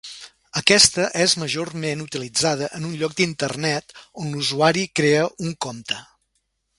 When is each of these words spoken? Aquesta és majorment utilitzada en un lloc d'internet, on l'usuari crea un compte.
Aquesta 0.59 1.03
és 1.25 1.35
majorment 1.41 2.01
utilitzada 2.05 2.71
en 2.79 2.87
un 2.89 2.97
lloc 3.01 3.15
d'internet, 3.19 3.95
on 4.23 4.33
l'usuari 4.33 4.87
crea 5.01 5.29
un 5.49 5.55
compte. 5.67 6.01